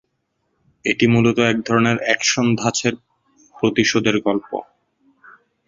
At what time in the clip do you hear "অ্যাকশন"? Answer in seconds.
1.97-2.47